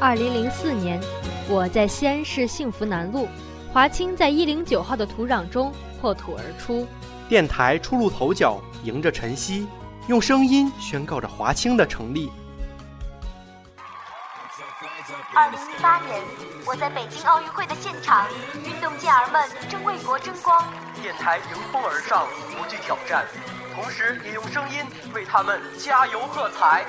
[0.00, 1.00] 二零零四年，
[1.48, 3.28] 我在西安市幸福南路，
[3.72, 6.86] 华清在一零九号的土壤中破土而出。
[7.28, 9.66] 电台初露头角，迎着晨曦，
[10.06, 12.30] 用声音宣告着华清的成立。
[15.34, 16.22] 二零一八年，
[16.64, 18.28] 我在北京奥运会的现场，
[18.64, 20.64] 运动健儿们正为国争光。
[21.02, 23.24] 电台迎风而上，不惧挑战，
[23.74, 24.76] 同时也用声音
[25.12, 26.84] 为他们加油喝彩。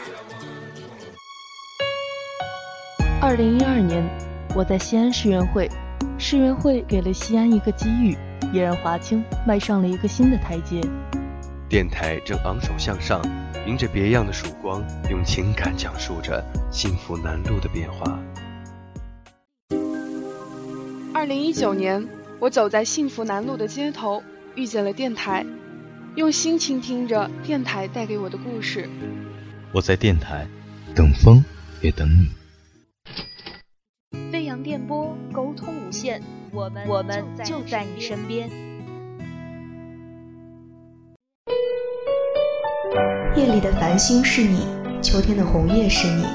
[3.21, 4.01] 二零一二年，
[4.55, 5.69] 我在西安世园会，
[6.17, 8.17] 世园会给了西安一个机遇，
[8.53, 10.79] 也让华清迈上了一个新的台阶。
[11.67, 13.21] 电台正昂首向上，
[13.67, 18.17] 迎着别样的曙光，用情感讲述着幸福南路的变化。
[21.13, 22.07] 二零一九年，
[22.39, 24.23] 我走在幸福南路的街头，
[24.55, 25.45] 遇见了电台，
[26.15, 28.87] 用心倾听着电台带给我的故事。
[29.73, 30.47] 我在电台，
[30.95, 31.43] 等风
[31.81, 32.38] 也等你。
[34.63, 38.49] 电波，沟通无限，我们我们就在你身边。
[43.35, 44.67] 夜里的繁星是你，
[45.01, 46.25] 秋天的红叶是你，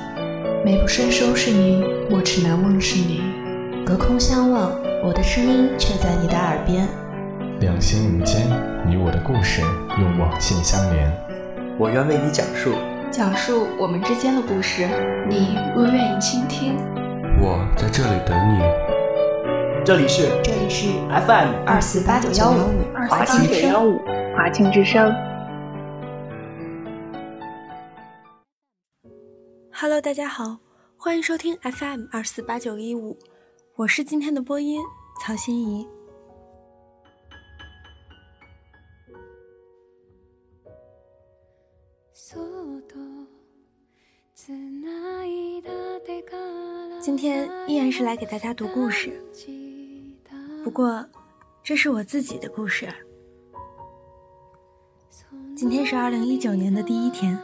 [0.64, 3.22] 美不胜收是你，莫齿难忘是你。
[3.84, 4.72] 隔空相望，
[5.04, 6.88] 我的声音却在你的耳边。
[7.60, 8.46] 两心无间，
[8.86, 9.60] 你我的故事
[10.00, 11.12] 用网线相连。
[11.78, 12.72] 我愿为你讲述，
[13.10, 14.88] 讲述我们之间的故事，
[15.28, 16.76] 你若愿意倾听。
[17.40, 18.62] 我在这里等你。
[19.84, 23.98] 这里是这里是 FM 二四八九幺五华清之声，
[24.36, 25.14] 华清之声。
[29.72, 30.58] Hello，大家好，
[30.96, 33.18] 欢迎收听 FM 二四八九一五，
[33.76, 34.80] 我是今天的播音
[35.20, 35.86] 曹心怡。
[47.04, 49.22] 今天依然是来给大家读故事，
[50.64, 51.04] 不过
[51.62, 52.88] 这是我自己的故事。
[55.54, 57.38] 今天是二零一九年的第一天。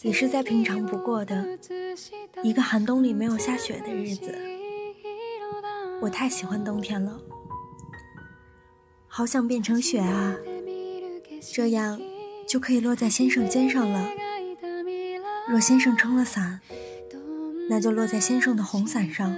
[0.00, 1.58] 也是再平常不过的
[2.42, 4.34] 一个寒冬里没有下雪的日子，
[6.00, 7.20] 我太喜欢冬天了，
[9.06, 10.34] 好想变成雪啊，
[11.52, 12.00] 这样
[12.46, 14.08] 就可以落在先生肩上了。
[15.46, 16.60] 若先生撑了伞，
[17.68, 19.36] 那就落在先生的红伞上，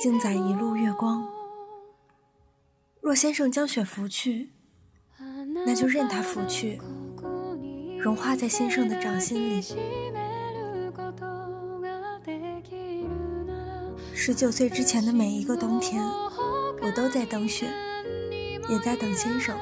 [0.00, 1.28] 静载一路月光。
[3.00, 4.50] 若先生将雪拂去，
[5.64, 6.80] 那就任它拂去。
[7.98, 9.62] 融化在先生的掌心里。
[14.14, 16.02] 十九岁之前的每一个冬天，
[16.80, 17.66] 我都在等雪，
[18.68, 19.54] 也在等先生。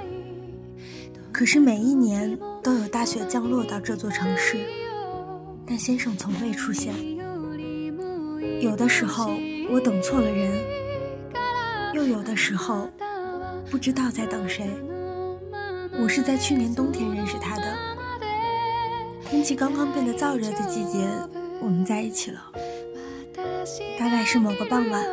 [1.32, 4.58] 可是每一年都有大雪降落到这座城市，
[5.66, 6.94] 但先生从未出现。
[8.60, 9.34] 有的时候
[9.70, 10.52] 我等错了人，
[11.92, 12.88] 又有的时候
[13.70, 14.70] 不知道在等谁。
[16.00, 17.62] 我是在去年冬天认识他的。
[19.28, 21.06] 天气刚刚变得燥热的季节，
[21.60, 22.40] 我们在一起了。
[23.98, 25.04] 大概是某个傍晚，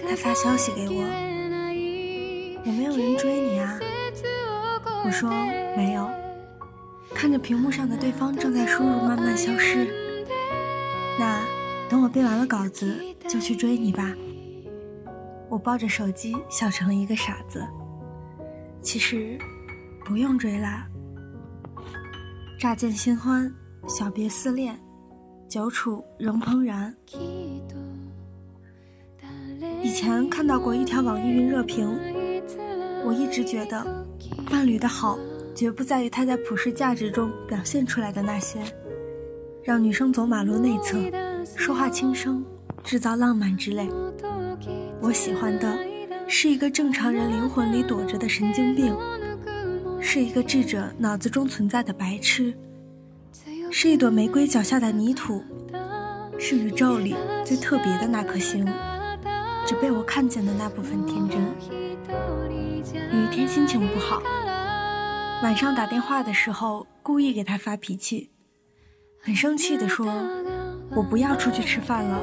[0.00, 1.02] 他发消息给我
[2.64, 3.78] ：“有没有人追你啊？”
[5.04, 5.30] 我说
[5.76, 6.08] ：“没有。”
[7.14, 9.86] 看着屏幕上的对方正在输入，慢慢消失。
[11.18, 11.40] 那
[11.88, 12.96] 等我编完了稿子，
[13.28, 14.12] 就去追你吧。
[15.48, 17.64] 我抱着手机，笑成了一个傻子。
[18.80, 19.38] 其实，
[20.04, 20.86] 不用追啦。
[22.58, 23.52] 乍见新欢，
[23.86, 24.78] 小别思恋，
[25.48, 26.94] 久处仍怦然。
[29.82, 31.88] 以前看到过一条网易云热评，
[33.04, 34.04] 我一直觉得，
[34.50, 35.16] 伴侣的好，
[35.54, 38.60] 绝不在于他在普世价值中表现出来的那些，
[39.62, 40.98] 让女生走马路内侧，
[41.54, 42.44] 说话轻声，
[42.82, 43.88] 制造浪漫之类。
[45.00, 45.78] 我喜欢的，
[46.26, 48.96] 是一个正常人灵魂里躲着的神经病。
[50.00, 52.54] 是一个智者脑子中存在的白痴，
[53.70, 55.42] 是一朵玫瑰脚下的泥土，
[56.38, 57.14] 是宇宙里
[57.44, 58.64] 最特别的那颗星，
[59.66, 61.40] 只被我看见的那部分天真。
[63.12, 64.22] 有一天心情不好，
[65.42, 68.30] 晚上打电话的时候故意给他发脾气，
[69.20, 70.06] 很生气地说
[70.94, 72.18] ：“我不要出去吃饭了，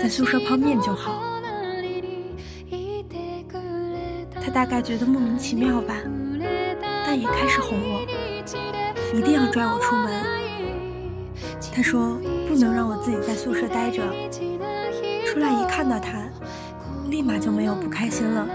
[0.00, 1.22] 在宿舍泡面就好。”
[4.40, 5.94] 他大概觉得莫名其妙吧。
[7.04, 8.04] 但也开始哄我，
[9.14, 10.12] 一定要拽我出门。
[11.72, 12.18] 他说
[12.48, 14.02] 不能让我自己在宿舍待着，
[15.24, 16.28] 出来一看到他，
[17.08, 18.46] 立马就没有不开心了，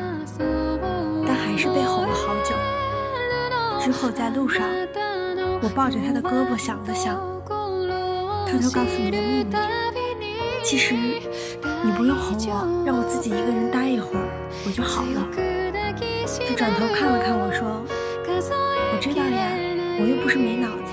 [1.25, 2.55] 但还是被哄了好久。
[3.79, 4.67] 之后在路上，
[5.61, 7.15] 我抱着他的胳膊想了想，
[8.51, 10.35] 偷偷告诉你的秘密。
[10.61, 14.27] 其实你不用哄我，让我自己一个人待一会儿，
[14.65, 15.25] 我就好了。
[16.47, 17.81] 他转头看了看我说
[18.27, 19.47] ：“我知道呀，
[19.99, 20.91] 我又不是没脑子，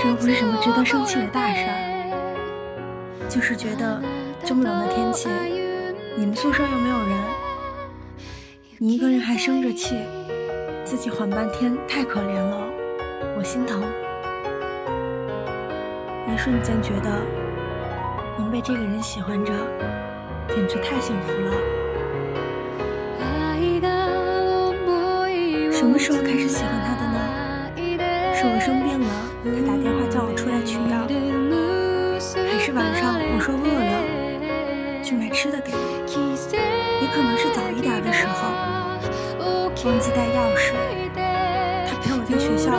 [0.00, 4.02] 这又不是什么值得生气的大事儿，就是觉得
[4.42, 5.28] 这么冷的天气，
[6.16, 7.18] 你们宿舍又没有人，
[8.78, 9.96] 你一个人还生着气，
[10.82, 12.64] 自己缓半天太可怜了，
[13.36, 13.82] 我心疼。
[16.28, 17.10] 一瞬间觉得
[18.38, 19.52] 能被这个人喜欢着，
[20.48, 21.52] 简直太幸福了。”
[25.72, 27.18] 什么时候开始喜欢他的呢？
[28.34, 29.10] 是我生病了，
[29.44, 31.06] 他打电话叫我出来取药，
[32.50, 35.78] 还是晚上我说饿了去买吃的给我？
[37.02, 38.38] 也可能是早一点的时候，
[39.84, 40.72] 忘记带钥匙，
[41.86, 42.70] 他陪我在学校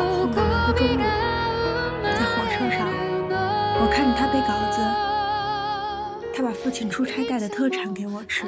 [6.73, 8.43] 请出差带的特产给我吃，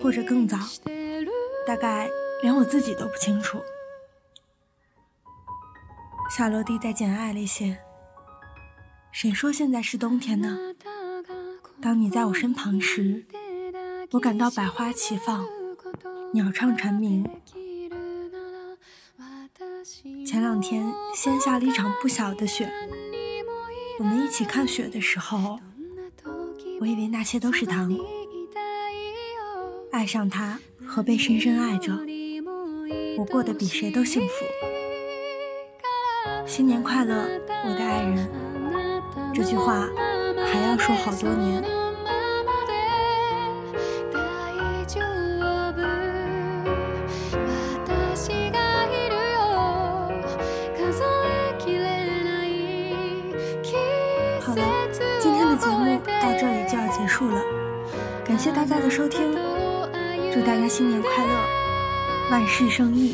[0.00, 0.56] 或者更早，
[1.66, 2.08] 大概。
[2.42, 3.62] 连我自己都不清楚。
[6.28, 7.78] 夏洛蒂在《简爱》里写
[9.12, 10.58] ：“谁说现在是冬天呢？
[11.80, 13.24] 当你在我身旁时，
[14.10, 15.46] 我感到百花齐放，
[16.32, 17.24] 鸟唱蝉鸣。”
[20.26, 22.68] 前两天先下了一场不小的雪，
[24.00, 25.60] 我们一起看雪的时候，
[26.82, 27.96] 我以为那些都是糖。
[29.92, 31.92] 爱上他和被深深爱着。
[33.16, 34.34] 我过得比谁都幸福。
[36.44, 37.14] 新年快乐，
[37.46, 38.28] 我的爱人。
[39.32, 39.88] 这句话
[40.44, 41.81] 还要说好多年。
[58.62, 59.34] 大家的收听，
[60.32, 63.12] 祝大家新年快乐，万事胜意。